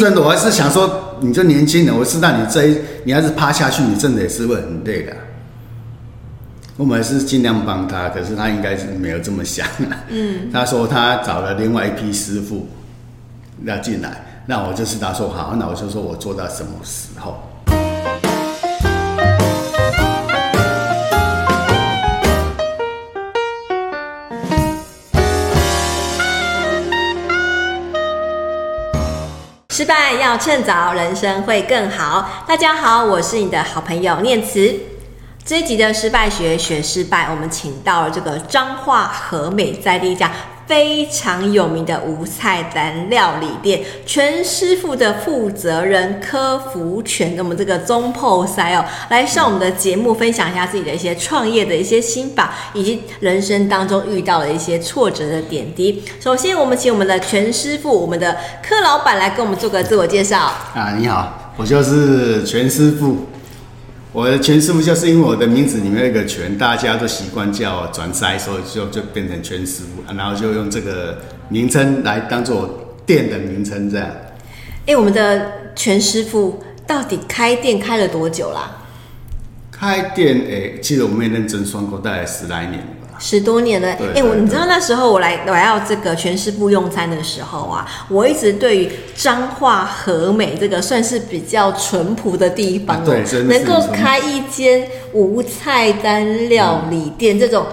[0.00, 5.12] 真的，我还是想说，你这年轻人，我知道你这一，你要是趴下去，你真的也是会很累的。
[6.76, 9.66] 我们还是尽量帮他，可是他应该是没有这么想。
[10.08, 12.68] 嗯，他说他找了另外一批师傅
[13.64, 17.36] 要进来，那我就是他说好，那我就说我做到什么时候。
[29.78, 32.28] 失败要趁早，人生会更好。
[32.48, 34.74] 大家好，我是你的好朋友念慈。
[35.44, 40.32] 这一集的失败学学失败，我们请到了这个彰化和美在地一家
[40.68, 56.04] 非常有名的无菜单料理店全师傅的负责人柯福全，我们这个中破塞哦，来上我们的节目分享一下自己的一些创业的一些心法，以及人生当中遇到的一些挫折的点滴。
[56.20, 60.52] 首先，我们请我们的全师傅，我们的柯老板来跟我们做个自我介绍。
[60.74, 63.26] 啊，你好，我就是全师傅。
[64.18, 74.10] 我的全师傅就是因为我的名字里面有一个全，大家都习惯叫转塞，所以就就变成全师傅，然后就用这个名称来当做店的名称这样。
[74.86, 78.78] 哎，我们的全师傅到底开店开了多久啦？
[79.70, 82.97] 开店哎，其实我们也认真算过，大概十来年。
[83.18, 97.66] 十多年了，哎，我你知道那时候我来来到这个全师傅用餐的时候啊，我一直对于彰化和美这个算是比较淳朴的地方，对，能够开一间无菜单料理店，嗯、这种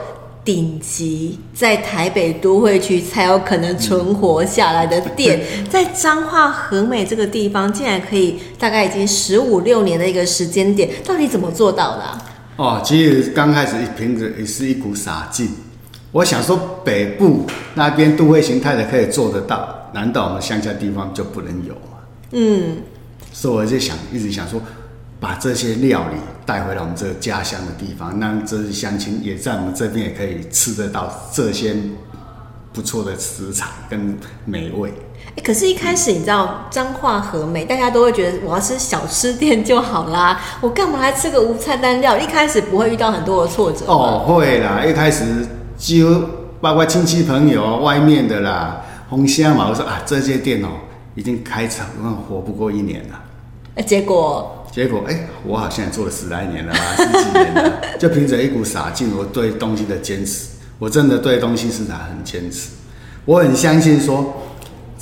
[0.44, 12.18] 顶级在台北都会区才有可能存活下来的店，嗯、 在彰化和美这个地方竟然可以大概已经十五六年的一个时间点，到底怎么做到的、啊？
[12.58, 15.50] 哦，其实刚开始一瓶子也是一股傻劲。
[16.12, 22.00] 我想说，北部那边都会形态的可以做得到，难道我们乡下地方就不能有吗？
[22.32, 22.78] 嗯，
[23.34, 24.62] 所以我就想，一直想说，
[25.20, 31.76] 把这些料理带回来我们这个家乡的地方，让这些乡亲也在我们这边也可以吃得到这些
[32.72, 34.94] 不错的食材跟美味。
[35.36, 42.18] 欸、可是，一开始你知道彰化和美，大家都会觉得我要吃小吃店就好啦，我干嘛来吃个无菜单料？
[42.18, 45.46] 一开始不会遇到很多的挫折哦，会啦，一开始
[45.78, 46.22] 就
[46.62, 50.70] 包括亲戚朋友、外面的啦，红虾嘛，我说啊，这些店哦，
[51.16, 51.86] 已经开场
[52.30, 53.22] 活不过一年了。
[53.76, 60.48] 欸、结果结果哎、欸，我好像做了十来年了吧，十几年了，就凭着一股傻劲，我对东西的坚持，
[60.80, 62.70] 我真的对东西市场很坚持，
[63.26, 64.34] 我很相信说。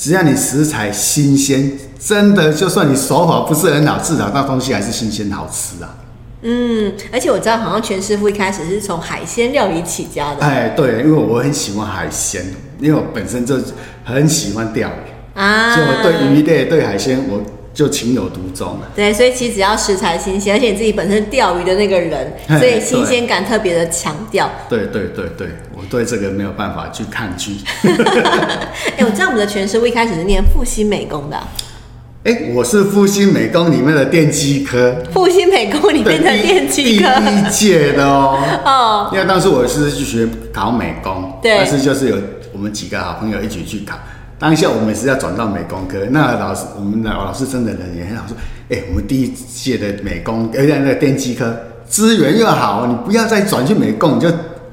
[0.03, 5.95] 只要你食材新鲜，真的就算你手法不是很好，至少那东西还是新鲜好吃啊。
[6.41, 10.41] 嗯，而且我知道好像全师傅一开始是从海鲜料理起家的。
[10.41, 12.43] 哎，对，因为我很喜欢海鲜，
[12.81, 13.57] 因为我本身就
[14.03, 17.39] 很喜欢钓鱼啊，所以我对鱼类、对海鲜我。
[17.73, 18.91] 就情有独钟了。
[18.95, 24.49] 对，所以其实只要食材新鲜，而且你自己本身钓鱼的那个人，所以新鲜感特别的强调。
[24.69, 27.57] 对对对对，我对这个没有办法去抗拒。
[27.83, 31.47] 哎、欸，我知道我们的全师傅一开始是念复兴美工的、啊。
[32.25, 34.95] 哎、欸，我是复兴美工里面的电机科。
[35.11, 37.09] 复兴美工里面的电机科。
[37.19, 38.37] 第一届的哦。
[38.63, 39.09] 哦。
[39.11, 42.15] 因为当时我是去学考美工，对，但是就是有
[42.53, 43.97] 我们几个好朋友一起去考。
[44.43, 48.35] 当下我们是要转到美工科，那老师，我们的老师真的人也很好，说，
[48.69, 54.29] 哎、欸，我们第一届的美工，而且那个电机科资源又好，你不要再转去美工，你就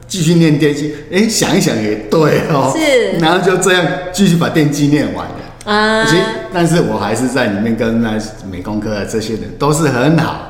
[0.09, 0.93] 继续念电机。
[1.13, 6.05] 哎、欸，想一想也对哦，是，然后就这样继续把电机念完了啊。
[6.05, 8.19] 其实，但是我还是在里面跟那
[8.51, 10.50] 美工科的这些人都是很好。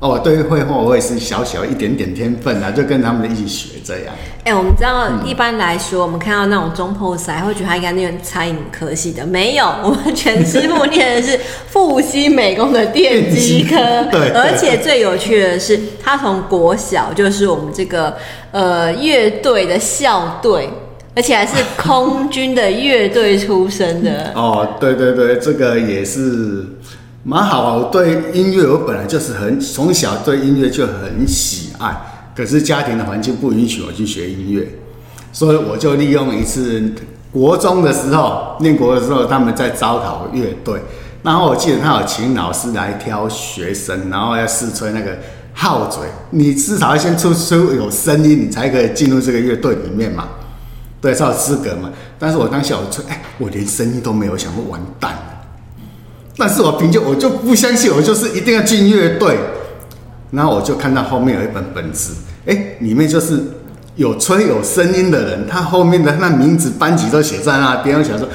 [0.00, 4.14] 哦，对于绘画我也是小小一点点天分啊，就跟他们一起学这样。
[4.44, 11.38] 哎、欸，我们知道一般来说，嗯、我们看到那种中破赛，会觉得他应该念餐饮科系的，没有， 我们全师傅念的是
[11.68, 13.76] 复兴美工的电机科。
[14.10, 18.16] 对，而且最有趣的是，他从国小就是我们这个
[18.52, 20.70] 呃乐队的校队，
[21.14, 24.32] 而且还是空军的乐队出身的。
[24.34, 26.64] 哦，对对对，这个也是。
[27.22, 27.74] 蛮好啊！
[27.74, 31.94] 我对音乐，我本来就是很从小对音乐就很喜爱，
[32.34, 34.66] 可是家庭的环境不允许我去学音乐，
[35.30, 36.82] 所以我就利用一次
[37.30, 40.80] 国中的时候，念国的时候，他们在招考乐队，
[41.22, 45.18] 然后我记得他有请老师来挑学生，然后要试吹那个
[45.52, 50.26] 号嘴，你至少要先出出有声音，你才可以进入这个乐队里面嘛，
[51.02, 51.90] 对，才有资格嘛。
[52.18, 55.29] 但是我当时我吹，哎，我连声音都没有，想说完蛋。
[56.40, 59.36] 但是我凭借我就不相信，我就是一定要进乐队。
[60.30, 62.14] 然后我就看到后面有一本本子，
[62.46, 63.42] 哎，里面就是
[63.96, 67.98] 有吹有声音的人，他后面的那名字、班级都写在那边。
[67.98, 68.28] 我想说，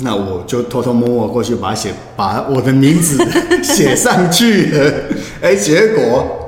[0.00, 3.18] 那我就偷偷摸摸过去把写把我的名字
[3.62, 4.92] 写上去了，
[5.40, 6.42] 哎、结果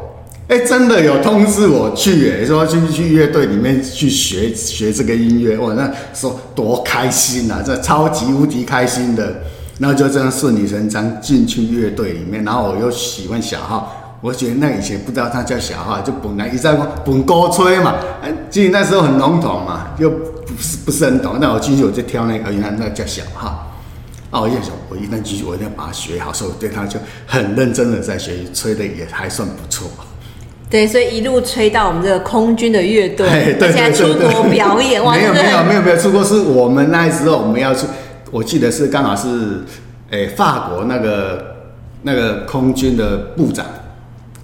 [0.48, 9.42] 哎、真的有通知我去，哎，说去去乐队里面去学学这个音乐，哇那说多开心啊，这超级无敌开心的，
[9.78, 20.12] 然后就这样顺理成章进去乐队里面，然后我又喜欢小号，我觉得那以前不知道他叫小号，就本来一直在本歌吹嘛，哎，其实那时候很笼统嘛，又。
[20.48, 23.70] 不是不是很懂，那我进去我就挑那个，原来那叫小号。
[24.30, 29.86] 啊，我就想，我一旦进去，我一定要把它学好，所以我对它就很认真的在学习，吹的也还算不错。
[30.70, 33.28] 对，所以一路吹到我们这个空军的乐队，
[33.60, 35.00] 而且还出国表演。
[35.00, 37.86] 没有没有没有没有出国，是我们那时候我们要去，
[38.30, 39.62] 我记得是刚好是，
[40.10, 41.56] 诶、法国那个
[42.02, 43.66] 那个空军的部长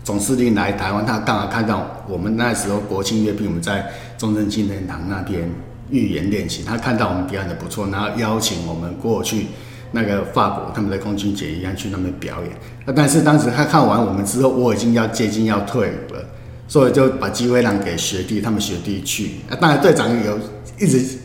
[0.03, 5.51] 总司令来台湾，他刚好看到我们那时候国庆阅兵，我们在中正纪念堂那边。
[5.91, 9.49] 预演练习，他看到我们表演的不错，然后邀请我们过去
[9.93, 12.51] 那个法国他们的空军节一样去那边表演。
[12.87, 16.25] 那但是当时他看完我们之后，我已经要接近要退伍了，
[16.67, 19.33] 所以就把机会让给学弟，他们学弟去。
[19.51, 20.39] 啊，当然队长有
[20.81, 21.19] 一直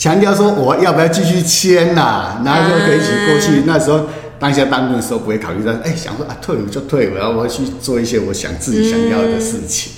[0.00, 3.64] 强调说我要不要继续签呐，然后就可以一起过去。
[3.66, 4.06] 那时候
[4.38, 9.92] 当下当兵的时候不会考虑到，哎，想说啊退伍就退伍，然后我要去做一些我想自己想要的事情，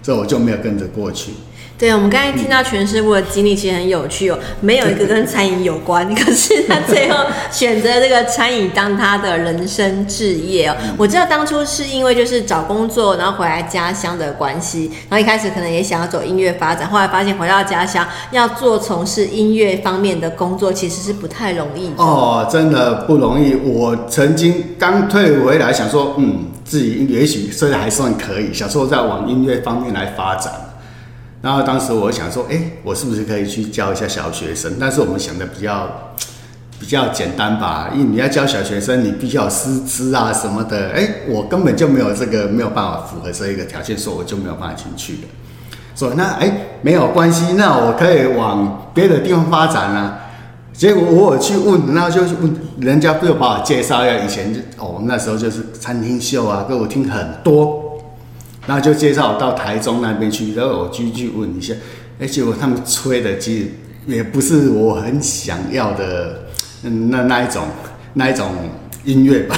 [0.00, 1.32] 所以我就没有跟着过去。
[1.78, 7.16] 对，我们刚才听到全师傅的经历其实很有趣哦，没有一个跟餐饮有关， 可是他 最后
[7.52, 10.76] 选择这个餐饮当他的人生置业哦。
[10.96, 23.54] 我知道当初是因为就是找工作，然后回来家乡的关系，然后一开始可能也想要走音乐发展，后来发现回到家乡要做从事音乐方面的工作，其实是不太容易的哦，真的不容易。
[23.54, 30.52] 我曾经刚退回来，想说，嗯，自己也许虽然还算可以，想说再往音乐方面来发展。
[31.48, 34.70] 然后当时我想说，哎，我是不是可以去教一下小学生？
[34.78, 36.12] 但是我们想的比较
[36.78, 40.90] 比较简单吧，因为你要教小学生，你必须要师资啊什么的。
[40.90, 45.20] 哎，我根本就没有这个，没有办法符合这一个条件，所以我就没有办法进去了。
[45.96, 46.52] 说那哎
[46.82, 50.18] 没有关系，那我可以往别的地方发展啊。
[50.74, 57.87] 结果我去问，然后就问人家，又把我介绍一下，以前就哦那时候就是餐厅秀啊，歌舞厅很多。
[58.68, 61.72] 然后就介绍我到台中那边去，然后我继续问一下，
[62.20, 63.68] 哎，结果他们吹的其实
[64.06, 66.48] 也不是我很想要的，
[66.82, 67.66] 嗯，那那一种
[68.12, 68.52] 那一种
[69.04, 69.56] 音乐吧，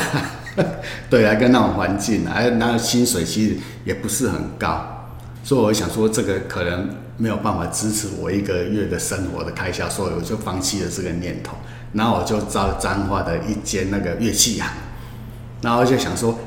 [1.11, 5.09] 对啊，跟那种环境啊，还有那薪水其实也不是很高，
[5.43, 11.57] 所以我想说这个可能没有办法支持我一个月的生活的开销，所以我就放弃了这个念头，
[11.95, 14.69] 然后我就到彰化的一间那个乐器行，
[15.63, 16.39] 然后就想说。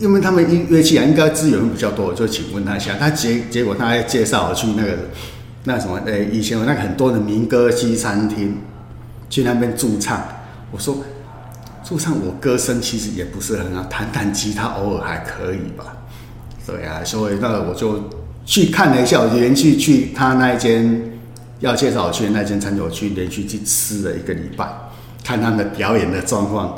[0.00, 2.96] 因为他们乐乐器啊，应该资源比较多，就请问他一下。
[2.98, 4.96] 他结结果他还介绍我去那个
[5.64, 8.58] 那什么，呃，以前有那个很多的民歌西餐厅，
[9.28, 10.22] 去那边驻唱。
[10.70, 11.02] 我说
[11.84, 15.96] 驻唱，我歌声其实也不是很好，弹弹吉他偶尔还可以吧。
[16.66, 18.08] 对啊，所以那我就
[18.44, 21.02] 去看了一下，我就连续去他那一间
[21.60, 24.68] 要介绍我去那间餐厅，我去连续去吃了一个礼拜，
[25.24, 26.74] 看他们的表演的状况，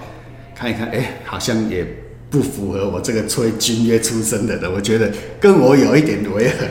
[0.54, 1.86] 看一看，哎，好像也。
[2.30, 5.10] 不符合我这个吹军乐出身的人，我觉得
[5.40, 6.64] 跟我有一点违和，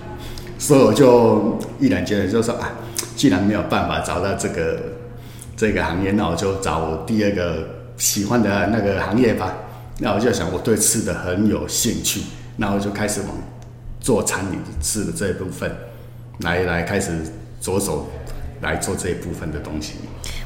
[0.58, 2.72] 所以我就毅然决然就说啊，
[3.14, 4.80] 既然没有办法找到这个
[5.56, 7.68] 这个行业，那我就找我第二个
[7.98, 9.54] 喜欢的那个行业吧。
[9.98, 12.22] 那我就想，我对吃的很有兴趣，
[12.56, 13.30] 那我就开始往
[14.00, 15.70] 做餐饮吃的这一部分
[16.38, 17.12] 来来开始
[17.60, 18.08] 着手
[18.62, 19.92] 来做这一部分的东西。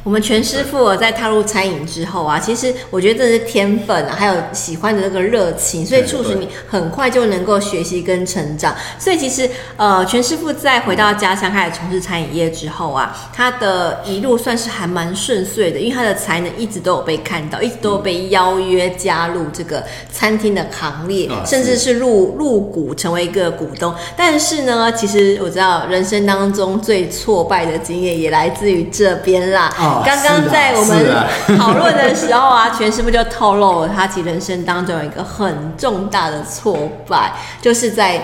[0.02, 8.72] 我们全师傅在踏入餐饮之后啊，其实我觉得这是天分啊，还有喜欢的那个热情，所以促使你很快就能够学习跟成长。
[9.00, 23.92] 所以其实呃，全师傅在回到家乡开始从事餐饮业之后啊，他的一路算是还蛮顺遂的，因为他的才能一直都有被看到，一直都有被邀约加入这个餐厅的行列，甚至是入入股成为一个股东。
[24.16, 29.65] 但是呢，其实我知道人生当中最挫败的经验也来自于这边啦。
[29.78, 36.76] 哦刚刚在我们讨论的时候啊，全师傅就透露了他其人生当中有一个很重大的挫
[37.08, 38.20] 败，就是在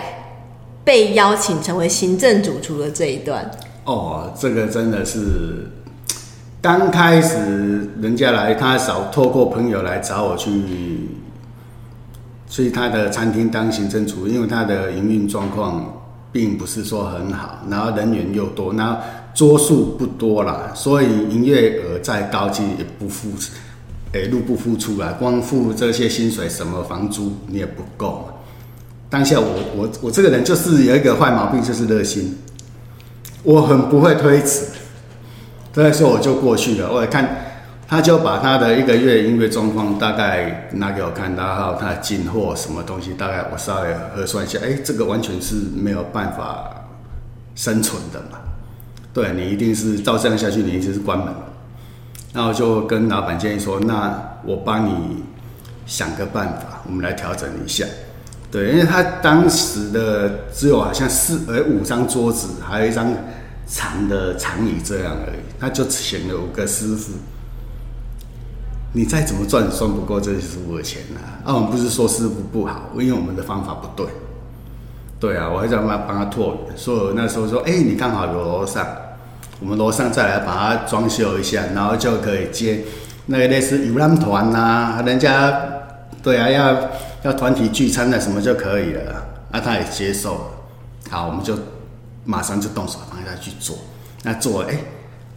[0.84, 3.50] 被邀请成为行政主厨的这一段。
[3.84, 5.70] 哦，这个真的是
[6.60, 11.08] 刚开始人家来，他少透过朋友来找我去
[12.48, 18.96] 去他的餐厅当行政厨，因为他的营运状况并不是说很好，然后人员又多，然后。
[19.34, 23.30] 桌数不多啦，所以营业额再高，其实也不付，
[24.12, 28.28] 诶，入不敷出来，光付这些薪水，什么房租你也不够。
[29.08, 29.46] 当下我
[29.76, 32.38] 我我这个人就是有一个坏毛病，就是热心，
[33.42, 34.72] 我很不会推辞，
[35.72, 36.92] 所以我就过去了。
[36.92, 37.28] 我也看，
[37.88, 46.86] 他就把他的一个月音乐状况大概拿给我看，然后他进货什么东西，大概我稍微核算一下，哎，这个完全是没有办法
[47.54, 48.38] 生存的嘛。
[49.12, 51.26] 对，你一定是照这样下去，你一定是关门。
[51.26, 51.52] 了。
[52.32, 55.22] 那我就跟老板建议说，那我帮你
[55.84, 57.84] 想个办法，我们来调整一下。
[58.50, 63.12] 对，因为他当时的只有好像四呃五张桌子，还有一张
[63.66, 67.12] 长的长椅这样而已，他就请了五个师傅。
[68.94, 71.52] 你再怎么赚，赚不过这些师傅的钱呐、啊。
[71.52, 74.06] 啊，我们不是说师傅不好，因为我们的方法不对。
[75.22, 78.84] 对啊，我还在帮他帮他拓，所以那时候说，哎，你刚好有楼上，
[79.60, 82.80] 我们楼上再来把它装修一下，然后就可以接
[83.26, 85.56] 那个类似游览团呐，人家
[86.22, 86.76] 对啊要。
[87.22, 90.40] 要团体聚餐的什么就可以了，那、他也接受了。
[91.08, 91.56] 好，我们就
[92.24, 93.78] 马上就动手帮他去做。
[94.24, 94.76] 那做，哎、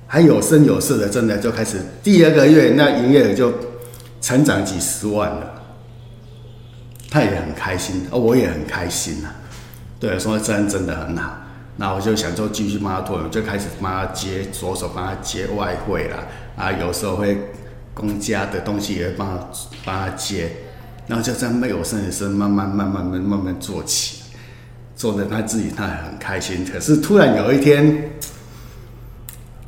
[0.08, 3.54] 还有声有色的，真的就开始第二个月，那营业额就
[4.20, 5.62] 成长几十万了。
[7.12, 9.30] 他也很开心，哦，我也很开心呐。
[10.00, 11.38] 对，说真真的很好。
[11.78, 16.18] 那我就想说继续帮他做，我就开始帮他接，左手帮他接外汇啦。
[16.56, 17.50] 啊，有时候会
[17.94, 19.46] 公家的东西也会帮他
[19.84, 20.52] 帮他接。
[21.08, 24.24] 然后就这样没有声有声，慢慢慢慢慢慢慢做起，
[24.96, 26.66] 做的他自己他很开心。
[26.66, 28.12] 可是突然有一天，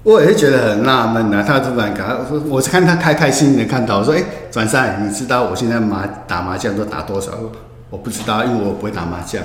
[0.04, 1.44] 我也是觉得很纳闷呐。
[1.46, 7.32] 他突然赶快说，我看他开开心心的看到，我说：“哎，转山，你知道我现在麻打麻将都打多少？”
[7.90, 9.42] 我不知道，因为我不会打麻将。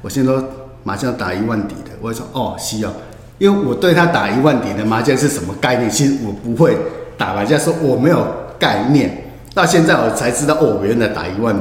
[0.00, 0.42] 我现在都
[0.82, 1.90] 麻将打一万底的。
[2.00, 2.92] 我说：“哦，需要，
[3.38, 5.90] 因为我对他打一万底的麻将是什么概念？
[5.90, 6.76] 其实我不会
[7.16, 8.26] 打麻将，说我没有
[8.58, 11.54] 概念。”到现在我才知道哦，原来打一万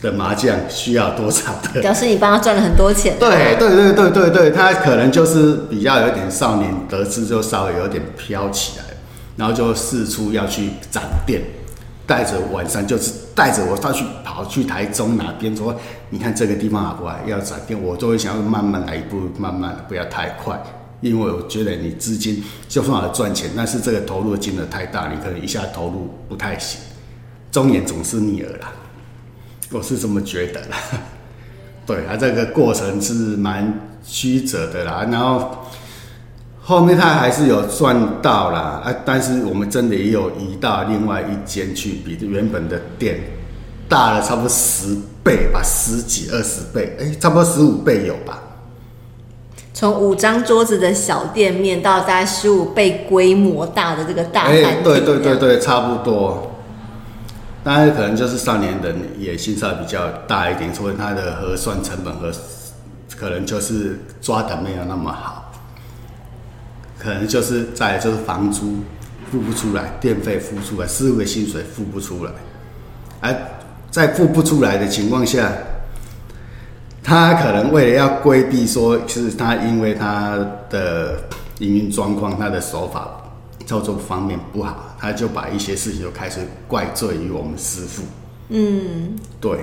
[0.00, 1.82] 的麻将需要多少的？
[1.82, 3.14] 表示你帮他赚了很多钱。
[3.18, 8.84] 对对对对对对，他可能就是比较有点少年得志，就稍微有点飘起来，
[9.36, 11.42] 然后就四处要去展店，
[12.06, 15.74] 带着晚上就是带着我到去跑去台中哪边说，
[16.10, 17.16] 你看这个地方好不好？
[17.26, 20.62] 要展店，我都会想要慢慢来一步，慢慢不要太快，
[21.00, 26.80] 因为我觉得你资金就算好赚钱，但是这个投入金额太大，你可能一下投入不太行。
[27.50, 28.72] 忠言总是逆耳啦，
[29.70, 30.76] 我是这么觉得啦。
[31.86, 35.06] 对啊，这个过程是蛮曲折的啦。
[35.10, 35.58] 然后
[36.66, 43.20] 后面他还是有赚到啦，啊，但是我们真的也有移到另外一间去，比原本的店
[43.86, 48.40] 大了差不多十倍吧，十几二十倍，哎，差不多十五倍有吧。
[49.74, 56.50] 从五张桌子的小店面到大概十五倍规模大的这个大餐厅，对对对对，差不多。
[57.62, 62.32] 当然，可能就是少年人野心稍微比较大一点，所以他的核算成本和
[63.18, 65.43] 可能就是抓的没有那么好，
[67.04, 68.78] 可能就是再来就是房租
[69.30, 72.32] 付不出来，电费付不出来，师傅的薪水付不出来，
[73.20, 73.36] 而
[73.90, 75.52] 在付不出来的情况下，
[77.02, 80.38] 他可能为了要规避说，其实他因为他
[80.70, 81.24] 的
[81.58, 83.20] 营运状况，他的手法。
[83.66, 88.02] 操作方面不好，他就把一些事情就开始怪罪于我们师傅。
[88.50, 89.60] 嗯，对，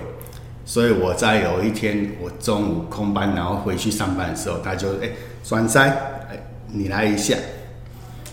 [0.65, 5.11] 所以我在有一天我中午空班，然后回去上班的时候，他就哎，
[5.43, 5.87] 栓塞，
[6.31, 7.35] 哎，你来一下。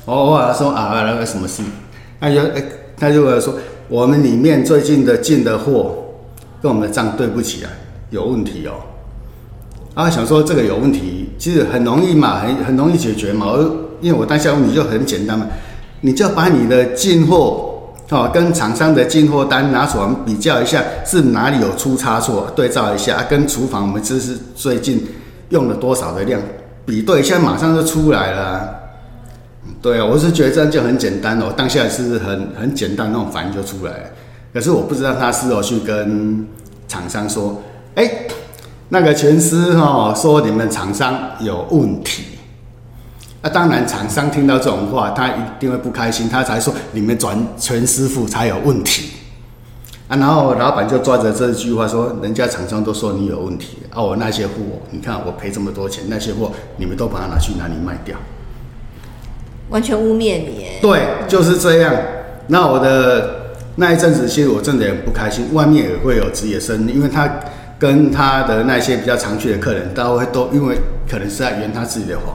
[0.05, 1.63] 哦，我说啊，那个什么事？
[2.21, 2.65] 他就哎，
[2.97, 3.55] 他就会说，
[3.89, 5.95] 我们里面最近的进的货
[6.63, 7.71] 跟我们的账对不起来，
[8.11, 8.73] 有问题哦。
[9.95, 13.47] 啊，想说这个有问题，其实很容易嘛，很很容易解决嘛。
[13.51, 13.63] 而
[14.01, 15.47] 因为我当下问题就很简单嘛，
[16.03, 25.07] 你就把你的进货哦跟厂商的进货单拿出来比较一下，是哪里有出差错，对照一下，跟厨房我们这是最近
[25.51, 26.41] 用了多少的量，
[26.89, 28.75] 比对一下，马上就出来了。
[29.83, 34.05] 对啊，我是觉得这样就很简单哦，当下是很很简单那种反应就出来了。
[34.55, 36.47] 可是我不知道他是否去跟
[36.89, 37.63] 厂商说，
[37.95, 38.11] 哎，
[38.89, 42.25] 那个全师哦说你们厂商有问题。
[43.43, 49.11] 啊，当然，厂商听到这种话，他一定会不开心，他才说你们转全师傅才有问题
[50.09, 50.17] 啊。
[50.17, 54.53] 然后老板就抓着这句话说，人家厂商都说你有问题啊，我那些货，
[54.91, 58.17] 你看我赔这么多钱，那些货你们都把它拿去哪里卖掉？
[59.71, 60.67] 完全污蔑你。
[60.81, 61.95] 对，就是这样。
[62.47, 67.29] 那我的那一阵子，其实我真的很不开心，外面也会有职业生，因为他
[67.79, 72.35] 跟他的那些比较常去的客人，他会都因为可能是在圆他自己的谎。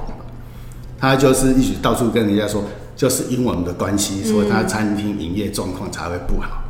[0.99, 2.63] 他就是一直到处跟人家说，
[2.95, 6.62] 就是因为我们的关系，所以他餐厅营业状况才会不好。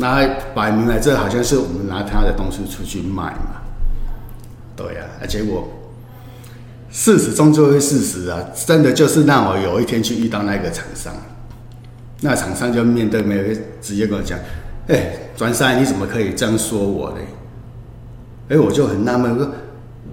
[0.00, 3.60] 那摆明了，这好像是我们拿他的东西出去卖嘛。
[4.74, 5.68] 对呀，啊，结果
[6.90, 11.12] 事实终究是事实啊，真的就是让我有一天去遇到那个厂商，
[12.22, 14.38] 那厂商就面对面直接跟我讲
[14.88, 17.18] ：“哎、欸，转山，你怎么可以这样说我呢？”
[18.48, 19.52] 哎、我就很纳闷，我说：“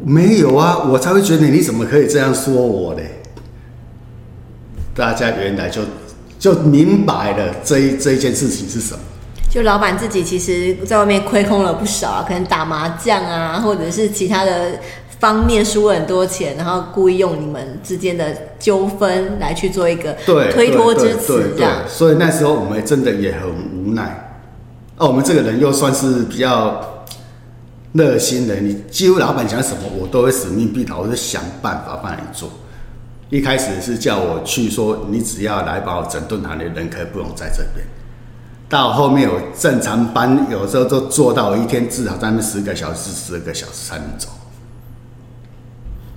[0.03, 3.01] 没有啊，我才会觉得你怎么可以这样说我呢？”
[4.93, 5.81] 大家原来就
[6.37, 8.99] 就明白了这一这一件事情是什么。
[9.57, 14.73] 就老板自己其实在外面亏空了不少啊，可能打麻将啊，或者是其他的
[15.19, 20.13] 方面输了很多钱，然后故意用你们之间的纠纷来去做一个
[20.51, 21.77] 推脱之词，这样。
[21.87, 24.37] 所以那时候我们真的也很无奈。
[24.97, 27.07] 哦，我们这个人又算是比较
[27.93, 32.47] 热心的，你几乎老板讲什么，我都会使命必达，我就想办法帮你做。
[33.31, 37.83] 一开始是叫我去说，你只要来把我整顿好，你人可以不用在这边。
[38.69, 44.27] 到后面有正常班，有时候都做到一天至少在那十个小时、十二个小时才能走，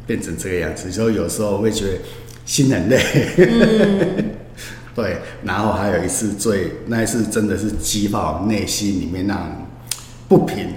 [0.06, 0.90] 变成这个样子。
[0.90, 1.98] 所以有时候会觉得
[2.44, 3.00] 心很累。
[3.38, 4.30] 嗯、
[4.96, 9.44] 对，然后还有一次最那一次真的是激爆内心里面那种
[10.28, 10.74] 不平，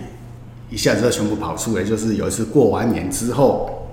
[0.70, 1.84] 一下子就全部跑出来。
[1.84, 3.90] 就是有一次过完年之后。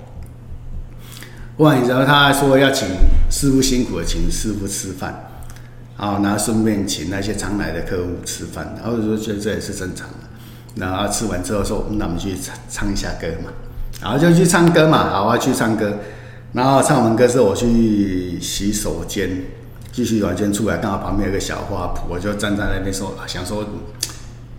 [1.56, 2.88] 过完年之后，他还说要请
[3.30, 5.28] 师傅辛苦了，请师傅吃饭，
[6.00, 10.14] 啊，然后顺便请那些常来的客户吃饭，然后我就觉得这也是正常的。
[10.76, 13.52] 然后吃完之后说，那我们去唱唱一下歌嘛，
[14.00, 15.98] 然后就去唱歌嘛，好啊，去唱歌。
[16.54, 19.28] 然后唱完歌之后，我去洗手间，
[19.92, 23.66] 继续完全出来，刚好旁边有个小花圃，我就站在那边说，想说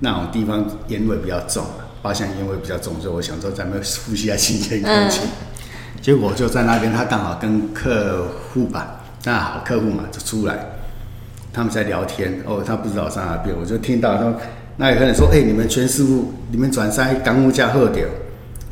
[0.01, 1.65] 那种地方烟味比较重，
[2.03, 5.21] 包厢烟味比较重，所以我想说咱们呼吸一下新鲜空气。
[5.23, 5.29] 嗯
[6.01, 10.80] 结果就在那边，他刚好跟客户吧，那好客户嘛，就出来，
[11.53, 12.41] 他们在聊天。
[12.45, 14.33] 哦，他不知道在哪边，我就听到说，
[14.77, 18.05] 那有个人说：“哎、你们全师傅，你们转山刚物价好掉，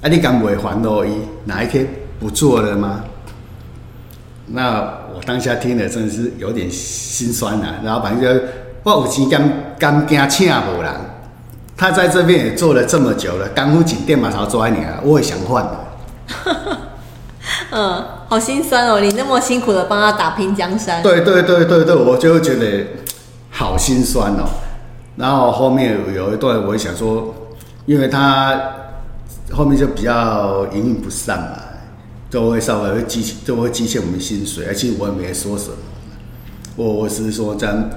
[0.01, 1.11] 啊，你敢不会还多一？
[1.45, 1.87] 哪一天
[2.19, 3.03] 不做了吗？”
[4.51, 4.79] 那
[5.13, 7.75] 我当下听了，真的是有点心酸呐、啊。
[7.83, 8.43] 然后反正就
[8.83, 10.91] 我有钱敢敢惊请无人，
[11.77, 15.85] 他在这边也做了这么久了，刚物景店马上抓你啊，我也想换了。
[17.71, 18.99] 嗯，好心酸哦！
[19.01, 22.85] 你那么辛苦的帮他打拼江山，对对对对对，我就觉得
[23.49, 24.45] 好心酸哦。
[25.15, 27.33] 然后后面有一段，我想说，
[27.87, 28.55] 因为他
[29.51, 31.57] 后面就比较营运不善嘛，
[32.29, 35.75] 就会稍微会积就会积欠我们薪水，而且我也没说什么，
[36.75, 37.89] 我我是说这样。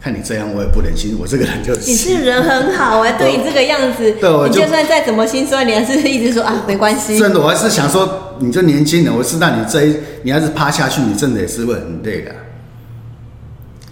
[0.00, 1.14] 看你这样，我也不忍心。
[1.20, 7.18] 我这个人就你是人很好哎、欸，对你这个样子，对，我就你就算再怎么心酸，你还是一直说啊，没关系。
[7.18, 12.32] 真的，我还是想说，你这年轻人，我知道你这一，你要是趴下去，你真的也是会很累的。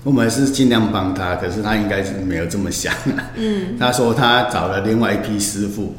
[0.02, 2.94] 我们还是尽量帮他，可是他应该是没有这么想。
[3.34, 5.94] 嗯，他说他找了另外一批师傅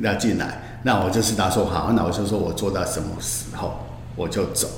[0.00, 4.68] 要进来，那我就是他说好，那我就说我做到什么时候我就走。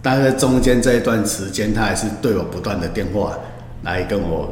[0.00, 3.36] 但是中间这一段时间，他还是对我不断的电话
[3.82, 4.48] 来跟我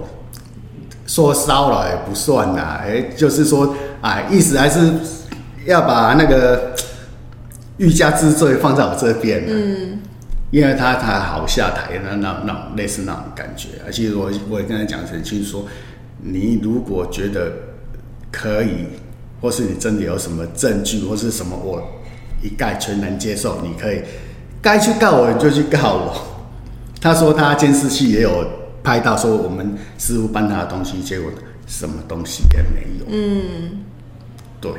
[1.07, 4.93] 说骚扰也不算啦，哎，就是说，哎，意思还是
[5.65, 6.75] 要把那个
[7.77, 10.01] 欲加之罪放在我这边，嗯，
[10.51, 15.67] 因为他他好下台，那那那类似那种感觉，而且我我也跟他讲很清楚，说
[16.21, 17.53] 你如果觉得
[18.33, 18.87] 可以，
[19.41, 21.81] 或是你真的有什么证据或是什么，我
[22.43, 24.01] 一概全能接受，你可以。
[24.63, 26.23] 该去告我，你就去告我。
[27.01, 28.45] 他说他监视器也有
[28.83, 31.31] 拍到，说我们师傅搬他的东西，结果
[31.67, 33.07] 什么东西也没有。
[33.09, 33.85] 嗯，
[34.61, 34.73] 对。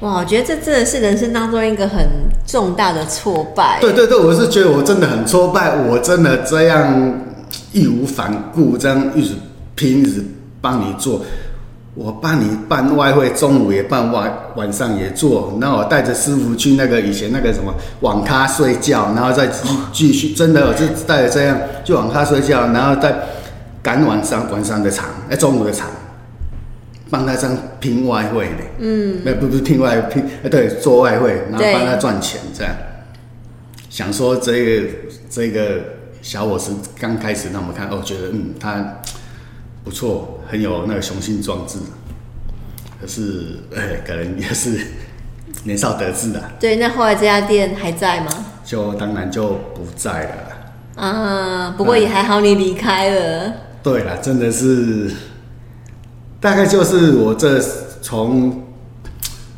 [0.00, 2.04] 哇，我觉得这真的是人生当中一个很
[2.44, 3.78] 重大的挫败。
[3.80, 7.20] 对对对，我是觉得我真的很挫败，我真的这样
[7.72, 9.34] 义无反顾，这样一直
[9.76, 10.24] 拼，一直
[10.60, 11.20] 帮你做。
[11.94, 15.58] 我帮你办外汇，中午也办，晚晚上也做。
[15.60, 19.46] 然后我带着师傅去那个以前那个什么网咖睡觉，然后再
[19.92, 20.32] 继续。
[20.32, 23.14] 真的，我就带着这样去网咖睡觉，然后再
[23.82, 25.90] 赶晚上晚上的场，哎，中午的场，
[27.10, 28.64] 帮他这样拼外汇的。
[28.78, 32.72] 嗯，那不是拼外拼，哎，对，做外汇，然后帮他赚钱这样。
[33.90, 34.88] 想说这个
[35.28, 35.80] 这个
[36.22, 38.82] 小伙子刚开始，那我们看，哦，觉得嗯他。
[39.84, 41.78] 不错，很有那个雄心壮志，
[43.00, 44.78] 可是哎， 可能也是
[45.64, 46.40] 年少得志的。
[46.60, 48.30] 对，那后来这家店还在吗？
[48.64, 51.02] 就当然就不在了。
[51.02, 53.46] 啊，不过也还好，你离开了。
[53.48, 55.10] 嗯、对了，真的是，
[56.40, 57.60] 大概就是我这
[58.00, 58.62] 从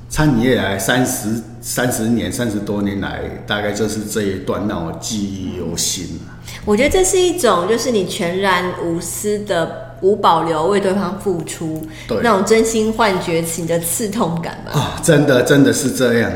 [0.09, 6.19] 餐饮业来三十三十年、三十多年来，大概就是这一段让我记忆犹新。
[6.65, 9.84] 我觉得这是一种，就是你全然无私的。
[10.01, 14.73] 无保留为对方付出，对那种真心换绝情的刺痛感吧。
[14.73, 16.31] 啊、哦，真的真的是这样。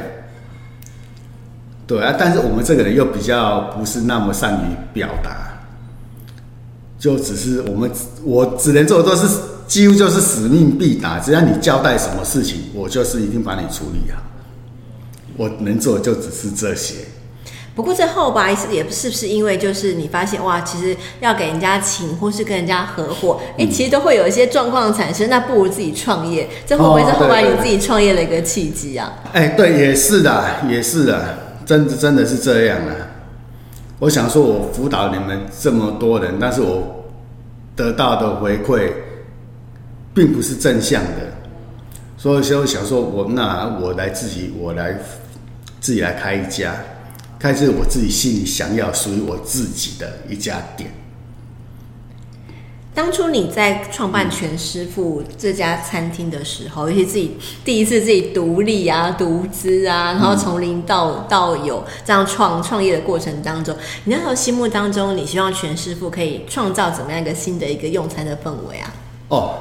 [1.87, 5.59] 对啊，但是我们这个人又比较不是那么善于表达，
[6.99, 7.91] 就只是我们
[8.25, 9.27] 我只能做的都是
[9.67, 14.21] 几乎就是使命必达，只要你交代什么事情，我就是一定把你处理好。
[15.37, 16.97] 我能做的就只是这些。
[17.79, 29.13] 不过这后吧，也不是不是因为就是你发现哇，其实要给人家请或是跟人家合伙，哎、嗯，其实都会有一些状况产生，那不如自己创业，这会不会是后来你自己创业的一个契机啊？
[29.33, 32.93] 哎、哦，对，也是的，也是的，真的真的是这样的。
[34.01, 37.05] 我想说，我辅导你们这么多人，但是我
[37.77, 38.91] 得到的回馈
[40.13, 41.33] 并不是正向的，
[42.17, 44.99] 所以说我想说我那我来自己，我来
[45.81, 46.75] 自己来开一家。
[47.39, 50.91] 开始我自己心里想要属于我自己的一家店。
[52.95, 63.73] 当初你在创办全师傅这家餐厅的时候，尤其自己第一次自己独立啊、独资啊，然后从零到到有这样创创业的过程当中，
[64.03, 68.93] 你那时候心目当中，你希望全师傅可以创造怎么样一个新的一个用餐的氛围啊？
[69.29, 69.55] 哦，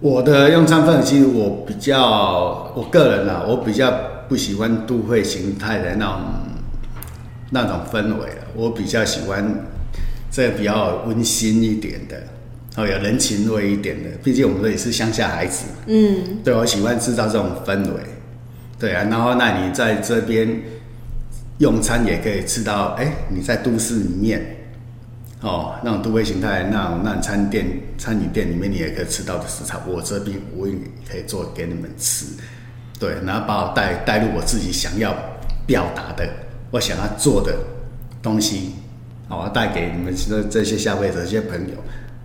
[0.00, 3.90] 我的用餐氛围其实我比较，我个人啊，我比较。
[4.28, 6.20] 不喜欢都会形态的那种
[7.50, 9.42] 那种氛围，我比较喜欢
[10.30, 12.22] 这比较温馨一点的，
[12.76, 14.10] 哦，有人情味一点的。
[14.22, 18.00] 毕竟我们这也是乡下孩子，嗯，对，我喜欢制造这种氛围，
[18.78, 19.04] 对啊。
[19.04, 20.60] 然后，那你在这边
[21.58, 24.44] 用餐也可以吃到，哎，你在都市里面，
[25.40, 30.74] 哦，那种都会形态那种那种餐店、餐饮店里面，你也可以吃到的食材，我这边我也
[31.10, 32.26] 可以做给你们吃。
[32.98, 35.14] 对，然后把我带带入我自己想要
[35.66, 36.28] 表达的，
[36.72, 37.54] 我想要做的
[38.20, 38.74] 东西，
[39.28, 41.74] 好，带给你们这这些消费者、这些朋友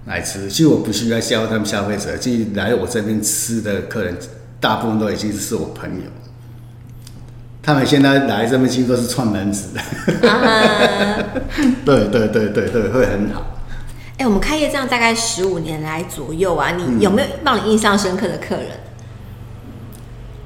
[0.06, 0.50] 来吃。
[0.50, 4.18] 其实我不需要销他们消费者，其实来我这边吃的客人，
[4.60, 6.06] 大部分都已经是我朋友。
[7.62, 10.30] 他们现在来这边其实都是串门子的。
[10.30, 11.24] 啊、
[11.86, 13.46] 对对对对对，会很好。
[14.18, 18.68] 哎，我们开业这样大概十五年来左右啊，你有没有让你印象深刻的客人？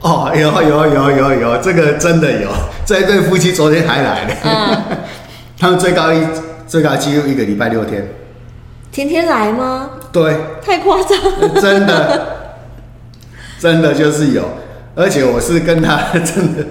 [0.02, 2.50] 哦，有有有有有，这个真的有，
[2.86, 4.98] 这一对夫妻昨天还来了，嗯、
[5.58, 6.22] 他们最高一
[6.68, 8.08] 最高纪录一个礼拜六天，
[8.92, 9.90] 天天来吗？
[10.12, 12.36] 对，太夸张了，真的，
[13.60, 14.44] 真的就是有，
[14.96, 16.64] 而且我是跟他 真的，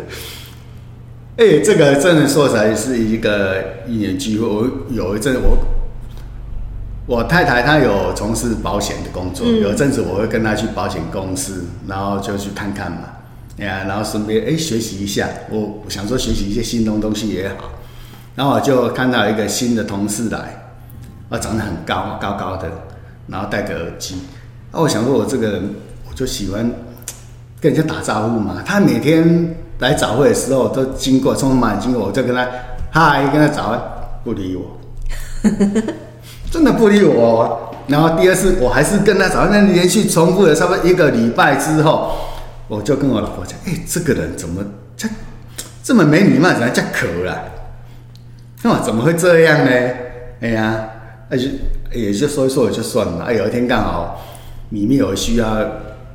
[1.37, 3.57] 哎、欸，这个真的说起来是一个
[3.89, 4.47] 一年机会。
[4.47, 5.59] 我有一阵我
[7.07, 13.01] 我太太她有从事保险的工作，嗯、有一阵子我会跟她去保险公司，然后就去看看嘛。
[13.57, 17.71] 呀，然后顺便哎学习一下，我我想说学习一些新东东西也好，
[18.35, 20.69] 然后我就看到一个新的同事来，
[21.31, 22.71] 啊长得很高高高的，
[23.29, 24.17] 然后戴个耳机，
[24.73, 25.75] 啊我想说我这个人
[26.07, 26.71] 我就喜欢
[27.59, 32.47] 跟人家打招呼嘛，他每天来早会的时候都经过，匆匆忙忙经过，我就跟他
[32.91, 33.81] 嗨跟他早安，
[34.23, 34.77] 不理我，
[36.51, 42.13] 真的不理我，然后第二次我还是跟他早，那连续重复了差不多一个礼拜之后。
[42.69, 44.61] 我就跟我老婆讲，哎、欸，这个人怎么
[44.97, 45.09] 这
[45.85, 47.45] 这么没礼貌，怎么叫壳了？
[48.65, 49.71] 哇，怎么会这样呢？
[50.41, 50.89] 哎呀，
[51.31, 51.51] 而且
[51.93, 53.25] 也就说一说也就算了。
[53.25, 54.21] 哎，有一天刚好
[54.71, 55.59] 里面有需要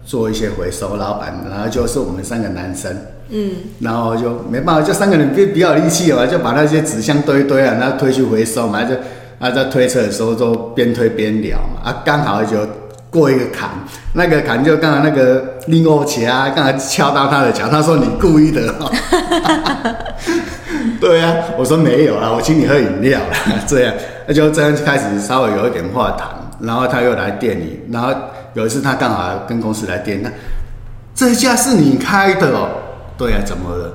[0.03, 2.93] 做一些回收，老板，然后就是我们三个男生，
[3.29, 8.93] 嗯，然后就没办法，就三个人比比较有力气嘛，就把那些纸箱堆一堆啊，然后推去回收嘛，就
[9.39, 12.67] 啊在推车的时候就边推边聊嘛，啊，刚好就。
[13.11, 13.69] 过一个坎，
[14.13, 18.73] 那个坎就刚才那个拎欧奇啊，刚才敲到他的脚，他说你故意的。
[20.99, 23.35] 对、啊，我说没有啊，我请你喝饮料啦，
[23.67, 23.93] 这样，
[24.25, 26.29] 那就这样开始稍微有一点话谈，
[26.61, 28.13] 然后他又来店里，然后
[28.53, 30.31] 有一次他刚好跟公司来店，那
[31.13, 32.69] 这家是你开的哦？
[33.17, 33.93] 对、啊，怎么了？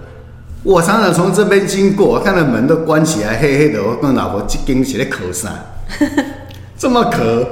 [0.62, 5.48] 我常常从这边经过，我看到门都关起来，黑黑的，我跟老婆一惊起来咳嗽，
[6.76, 7.46] 这么咳。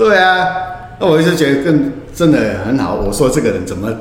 [0.00, 2.94] 对啊，那我就觉得更真的很好。
[2.94, 3.94] 我说这个人怎么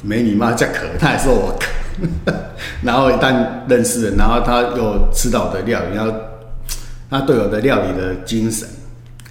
[0.00, 2.32] 没礼貌，叫可，他还说我可。
[2.80, 6.10] 然后一旦认识了，然后他又吃到我的料理，然后
[7.10, 8.66] 他对我的料理的精神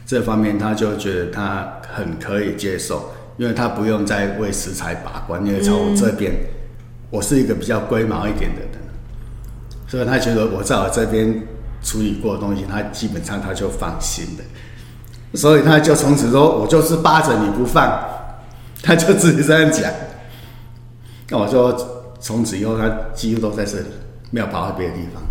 [0.05, 6.31] 这方面，他就觉得他很可以接受，因为他不用再为食材把关，因为从我这边，
[7.09, 8.69] 我是一个比较龟毛一点的人，
[9.87, 11.41] 所以他觉得我在我这边
[11.81, 14.43] 处理过的东西，他基本上他就放心的。
[15.33, 17.99] 所以他就从此说：“我就是扒着你不放。
[18.83, 19.91] ”他就自己这样讲。
[21.29, 21.73] 那我说
[22.19, 23.85] ：“从此以后，他几乎都在这里，
[24.31, 25.23] 没有跑到别的地方。”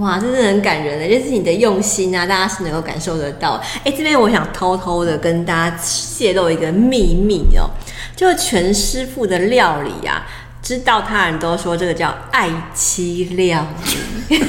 [0.00, 3.62] 哇，真的很感人的，就是你的用心啊，大家是能够感受得到。
[3.84, 7.70] 哎，这边我想偷偷的跟大家泄露一个秘密哦，
[8.16, 10.26] 就全师傅的料理啊。
[10.60, 14.36] 知道他人都说这个叫爱妻料理。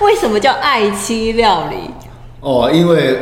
[0.00, 1.90] 为什么叫爱妻料理？
[2.46, 3.18] 哦，因为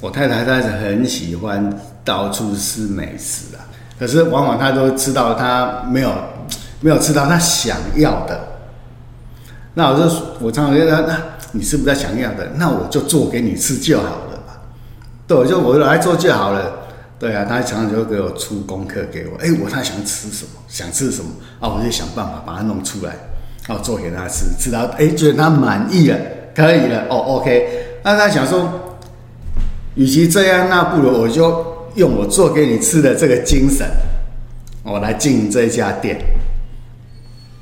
[0.00, 3.60] 我太太她是很喜欢到处吃美食啊，
[3.98, 6.10] 可是往往她都吃到她没有
[6.80, 8.40] 没有吃到她想要的。
[9.74, 10.04] 那我就
[10.40, 11.18] 我常常觉得，那
[11.52, 12.50] 你是不是在想要的？
[12.56, 14.62] 那我就做给你吃就好了吧。
[15.26, 16.72] 对，我就我来做就好了。
[17.18, 19.36] 对啊，他常常就会给我出功课给我。
[19.38, 21.30] 哎，我他想吃什么，想吃什么
[21.60, 23.12] 啊，我就想办法把它弄出来，
[23.68, 26.16] 然后做给他吃，吃到哎觉得他满意了，
[26.56, 27.90] 可以了，哦，OK。
[28.04, 28.98] 那他想说，
[29.94, 33.88] 与其这样，那不如我就用我做给你吃的这个精神，
[34.82, 36.18] 我来经营这一家店。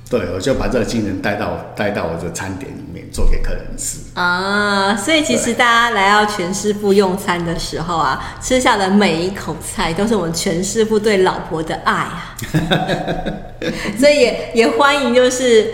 [0.09, 4.97] 对，我就把这个精神带到带到我的餐点里面，做给客人吃啊。
[4.97, 12.37] 所以其实大家来到全师傅用餐的时候啊，吃下的每一口菜都是我们全师傅对老婆的爱啊。
[14.01, 15.71] 所以也也欢迎就是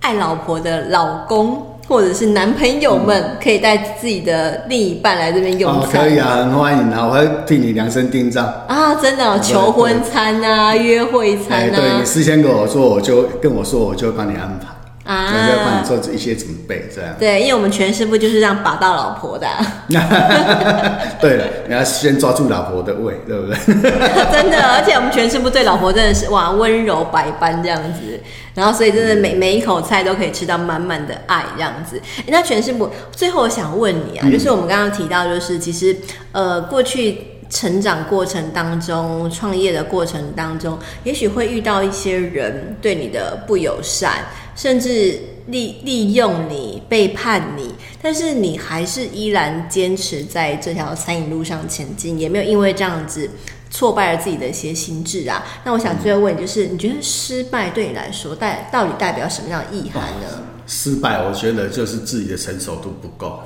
[0.00, 1.69] 爱老婆的老公。
[1.90, 6.00] 或者是男朋友们可以带自己的另一半来这边用餐。
[6.00, 14.68] 哦，可以啊，很欢迎啊，我会替你量身定造啊，真的，哦，求婚餐啊，约会餐啊，对，你事先跟我说，我就跟我说，我就会帮你安排。
[15.10, 17.12] 啊，我要帮你做一些准备，这样。
[17.18, 19.84] 对，因为我们全师傅就是这样把到老婆的、啊。
[21.20, 23.56] 对了，你要先抓住老婆的胃，对不对？
[24.30, 28.20] 真的，而且我们全师傅对老婆真的是哇，温柔百般这样子。
[28.54, 32.00] 然后，所以真的每每一口菜都可以吃到满满的爱这样子。
[32.28, 35.96] 那全师傅，最后我想问你啊，就是我们刚刚提到，就是其实
[36.30, 37.18] 呃过去
[37.48, 44.12] 成长过程当中、创业的过程当中，也许会遇到一些人对你的不友善。
[44.60, 53.30] 甚至利利用你、背叛你，但是你还是依然坚持在这条餐饮路上前进，也没有因为这样子
[53.70, 55.42] 挫败了自己的一些心智啊。
[55.64, 60.42] 那我想最后问你，就是你觉得失败对你来说代到底代表什么样的意涵呢？
[60.66, 63.40] 失败，我觉得就是自己的成熟度不够，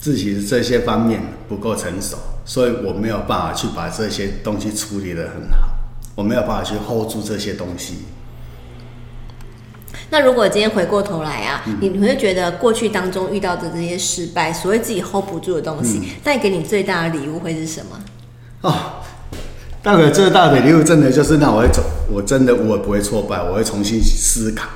[0.00, 5.68] 自己的这些方面不够成熟，所以我没有办法去把这些东西处理得很好，
[6.16, 7.98] 我没有办法去 hold 住这些东西。
[10.10, 18.00] 那如果今天回过头来啊，你、你会觉得过去当中遇到的这些失败，所谓自己 hold 不住的东西，带、嗯、给你最大的礼物会是什么？
[18.62, 18.74] 哦，
[19.82, 24.68] 大概最大的礼物真的就是那我会走，我真的我也不会挫败，我会重新思考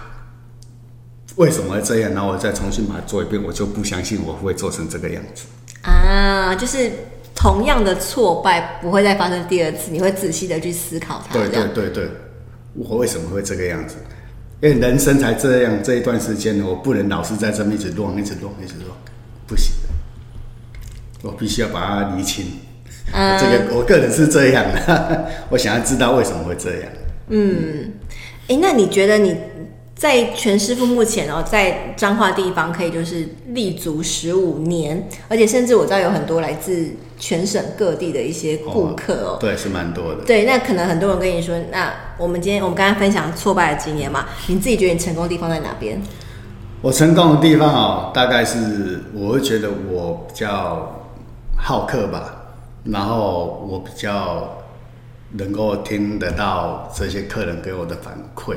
[1.36, 5.44] 为什么会这样，然后我再重新把它做一遍，我就不相信我会做成这个样子。
[5.80, 6.92] 啊，就是
[7.34, 11.32] 同样的挫败不会再发生第二次，你会仔细的去思考它。
[11.32, 12.10] 对对对对，
[12.74, 13.96] 我为什么会这个样子？
[14.62, 18.96] 因为人生才这样，这一段时间我不能老是在这么一直乱，一直乱，一直乱，
[19.44, 19.88] 不行的。
[21.28, 22.46] 我必须要把它理清。
[23.12, 26.92] 嗯，这个我个人是这样的， 我想要知道为什么会这样。
[27.26, 27.92] 嗯，
[28.46, 29.36] 哎，那你觉得你
[29.96, 36.90] 在全师傅目前哦，在彰化地方可以就是立足十五年，而且甚至我知道有很多来自。
[37.22, 40.24] 全省各地的一些顾客哦，对，是蛮多的。
[40.24, 46.02] 对，那可能很多人跟你说，那我们今天我们刚刚分享挫败的经验嘛，你自己觉得你成功的地方在哪边？
[46.80, 51.00] 我成功的地方哦，大概是我会觉得我比较
[51.56, 54.58] 好客吧，然后我比较
[55.34, 58.56] 能够听得到这些客人给我的反馈，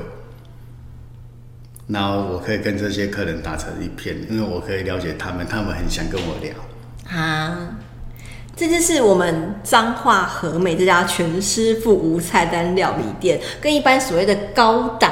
[1.85, 7.77] 然后我可以跟这些客人打成一片，因为我可以了解他们，他们很想跟我聊啊。
[8.55, 15.11] 这就是我们彰化和美这家全师傅无菜单料理店，跟一般所谓的高档，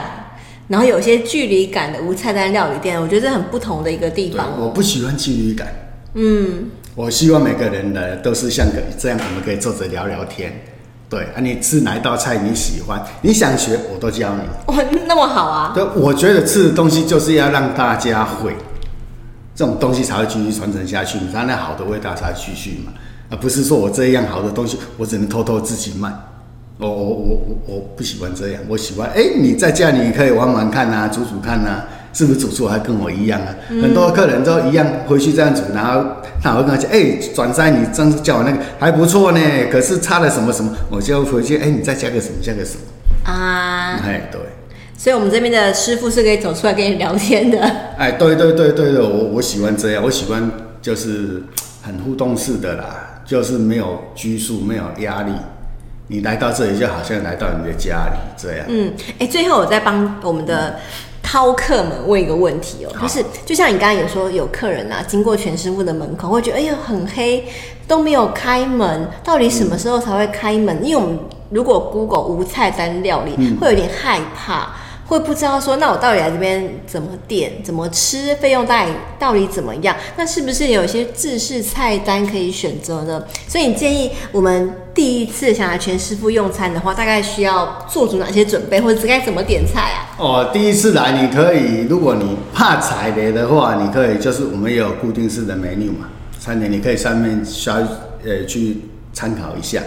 [0.69, 4.47] 然后有些距离感的无菜单料理店，我觉得这很不同的一个地方。
[4.57, 5.67] 我不喜欢距离感，
[6.13, 10.61] 嗯，我希望每个人呢都是像个这样，我们可以坐着聊聊天。
[11.09, 14.73] 对啊，你吃哪一道菜你喜欢，你想学我都教你。
[14.73, 15.71] 哇，那么好啊！
[15.75, 18.55] 对，我觉得吃的东西就是要让大家会，
[19.53, 22.93] 这种东西才会继续传承下去，你才那好的味道才会继续嘛。
[23.29, 26.11] 而不是说我这样好的东西，我只能偷偷自己卖。
[26.79, 33.55] 我我我我我不喜欢这样，我喜欢哎、欸，你在家里可以玩玩看呐、啊，煮煮看呐、啊，是不是煮出还跟我一样啊？
[33.69, 36.03] 嗯、很多客人都一样，回去这样煮，然后
[36.41, 39.39] 他会跟他讲，哎、欸，转山你真叫我那个还不错呢，
[39.71, 43.99] 可是差了什么什么，我就回去，哎、欸，你再加个什么，加个什么啊？
[44.03, 44.41] 哎，对。
[44.97, 47.59] 所以，我们这边的师傅是可以走出来跟你聊天的。
[47.97, 50.49] 哎，对对对对对，我我喜欢这样，我喜欢
[50.81, 51.43] 就是
[51.81, 53.12] 很互动式的啦。
[53.25, 55.31] 就是没有拘束，没有压力，
[56.07, 58.65] 你来到这里就好像来到你的家里这样。
[58.67, 60.79] 嗯，哎、欸，最后我再帮我们的
[61.23, 67.45] 饕客们问一个问题哦、喔，就是就像你刚刚有说有客人啊，经过全师傅的门口，会觉得哎呦很黑，
[67.87, 70.77] 都没有开门，到底什么时候才会开门？
[70.81, 71.17] 嗯、因为我们
[71.49, 74.73] 如果 Google 无菜单料理，嗯、会有点害怕。
[75.13, 79.95] 会不知道说，那我到底来这边怎么点、怎么吃，费用到底到底怎么样？
[80.17, 83.23] 那是不是有一些制式菜单可以选择呢？
[83.47, 90.17] 所以你建议我们第一次想来全师傅用餐的话，大概需要做足哪些准备，或者该怎么点菜啊？
[90.17, 97.75] 哦，第一次来你可以，如果你怕踩雷的话，你可以就是我们有固定式的 menu 嘛，餐点你可以上面稍
[98.25, 98.81] 呃去
[99.13, 99.79] 参考一下。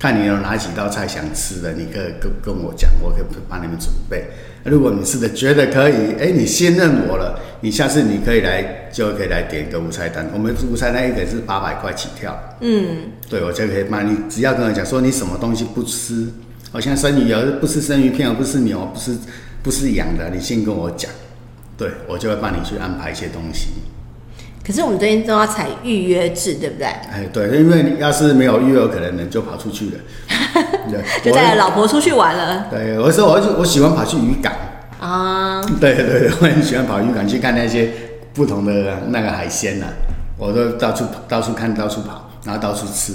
[0.00, 4.24] 看你有哪几道菜想吃的，你可以跟跟我讲，我可以帮你们准备。
[4.64, 10.26] 如果你吃的觉得可以，哎，你信任我了，你下次你可以来，就可以来点一个无菜单。
[10.32, 12.34] 我们无菜单一个是八百块起跳。
[12.60, 16.28] 嗯，对，我就可以帮你，只要跟我讲说你什么东西不吃，
[16.72, 19.14] 好像生鱼有，不吃生鱼片，不吃牛，不吃
[19.62, 21.10] 不是羊的，你先跟我讲，
[21.76, 23.68] 对，我就会帮你去安排一些东西。
[24.64, 26.86] 可是我们最近都要采预约制，对不对？
[26.86, 29.92] 哎，对，因为你要是没有预约，可能人就跑出去了，
[30.90, 32.66] 对，就带着老婆出去玩了。
[32.70, 34.52] 对，我说我我喜欢跑去渔港
[35.00, 37.90] 啊，对对对，我很喜欢跑渔港去看那些
[38.34, 39.92] 不同的那个海鲜呐、啊，
[40.36, 43.14] 我都到处到处看，到处跑，然后到处吃。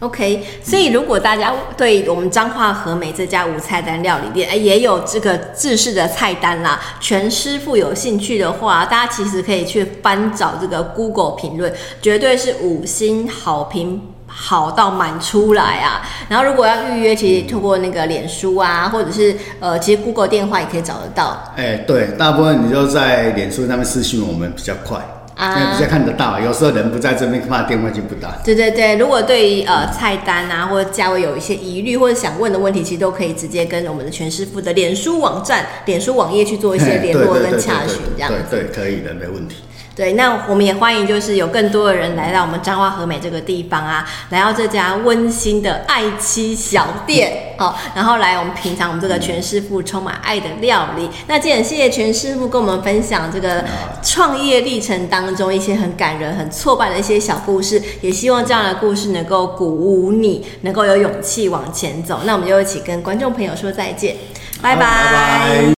[0.00, 16.02] OK，所以如果大家对我们彰化和美这家无菜单料理店，哎也有这个制式的菜单啦，全师傅有兴趣的话，大家其实可以去翻找这个 Google 评论，绝对是五星好评，好到满出来啊！
[16.28, 21.42] 然后如果要预约，其实透过那个脸书啊，或者是呃，其实 Google 电话也可以找得到。
[21.56, 25.00] 哎，对，大部分你就在脸书上面私讯我们比较快。
[25.36, 28.32] 啊，比较看得到，有时候人不在这边，怕电话就不到。
[28.42, 38.38] 对对对，如果对于呃菜单啊或者价位有一些疑虑或者想问的问题，其实都可以直接跟我们的全师傅的脸书网站、脸书网页去做一些联络跟洽询，这样子。
[38.50, 39.56] 对，对，可以的，没问题。
[39.96, 51.08] 对，那我们也欢迎，就是有更多的人来到我们彰化和美这个地方啊，来到这家温馨的爱妻小店，好、哦，然后来我们品尝我们这个全师傅充满爱的料理。
[51.26, 53.64] 那今天谢谢全师傅跟我们分享这个
[54.02, 62.20] 创业历程当中一些很感人、很挫败的一些小故事，也希望这样的故事能够鼓舞你，能够有勇气往前走。
[62.24, 64.14] 那我们就一起跟观众朋友说再见，
[64.60, 64.80] 拜拜。
[64.80, 65.75] 拜拜。